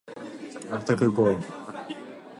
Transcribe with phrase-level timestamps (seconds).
[0.71, 1.39] 成田空港